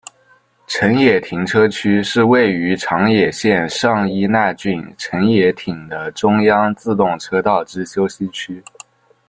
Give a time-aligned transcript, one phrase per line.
[0.65, 8.63] 辰野停车区是位于长野县上伊那郡辰野町的中央自动车道之休息区。